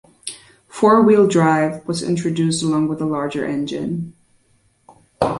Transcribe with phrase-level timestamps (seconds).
[0.67, 4.15] Four-wheel-drive was introduced along with the larger engine.